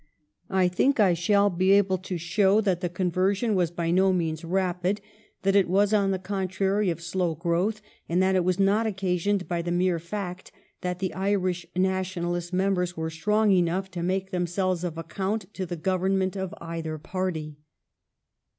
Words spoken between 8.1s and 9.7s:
that it was not occasioned by the